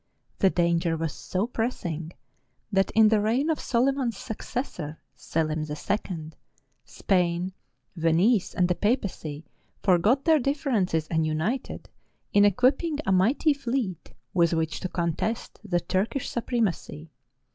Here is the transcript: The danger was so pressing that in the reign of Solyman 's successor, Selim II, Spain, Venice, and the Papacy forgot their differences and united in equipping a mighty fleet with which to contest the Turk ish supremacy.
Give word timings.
The 0.39 0.49
danger 0.49 0.97
was 0.97 1.13
so 1.13 1.45
pressing 1.45 2.11
that 2.71 2.89
in 2.95 3.09
the 3.09 3.19
reign 3.21 3.51
of 3.51 3.59
Solyman 3.59 4.11
's 4.13 4.17
successor, 4.17 4.97
Selim 5.13 5.63
II, 5.69 6.31
Spain, 6.83 7.53
Venice, 7.95 8.55
and 8.55 8.67
the 8.67 8.73
Papacy 8.73 9.45
forgot 9.83 10.25
their 10.25 10.39
differences 10.39 11.07
and 11.09 11.27
united 11.27 11.87
in 12.33 12.45
equipping 12.45 12.97
a 13.05 13.11
mighty 13.11 13.53
fleet 13.53 14.11
with 14.33 14.53
which 14.53 14.79
to 14.79 14.89
contest 14.89 15.59
the 15.63 15.79
Turk 15.79 16.15
ish 16.15 16.27
supremacy. 16.31 17.11